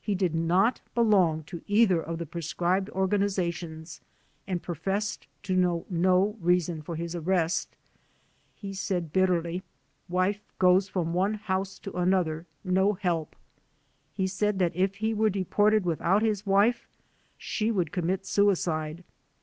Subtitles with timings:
[0.00, 4.00] He did not belong to either of the proscribed organizations
[4.46, 7.76] and professed to know no reason for his arrest.
[8.54, 9.62] He said bitterly,
[10.08, 12.46] "Wife goes from one house to another—
[12.78, 13.36] no help."
[14.14, 16.88] He said that 92 THE DEPORTATION CASES if he were deported without his wife
[17.36, 19.04] she would commit suicide.